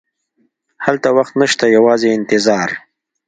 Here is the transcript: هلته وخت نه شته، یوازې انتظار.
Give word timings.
هلته 0.85 1.07
وخت 1.17 1.33
نه 1.39 1.45
شته، 1.51 1.65
یوازې 1.77 2.09
انتظار. 2.17 2.69